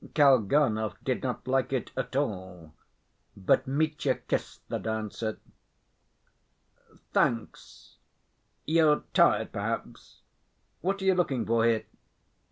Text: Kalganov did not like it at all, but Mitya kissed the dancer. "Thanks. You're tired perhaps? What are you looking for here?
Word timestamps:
Kalganov 0.15 0.95
did 1.03 1.21
not 1.21 1.47
like 1.47 1.71
it 1.71 1.91
at 1.95 2.15
all, 2.15 2.73
but 3.37 3.67
Mitya 3.67 4.15
kissed 4.15 4.67
the 4.67 4.79
dancer. 4.79 5.37
"Thanks. 7.13 7.97
You're 8.65 9.03
tired 9.13 9.51
perhaps? 9.51 10.23
What 10.81 11.03
are 11.03 11.05
you 11.05 11.13
looking 11.13 11.45
for 11.45 11.65
here? 11.65 11.85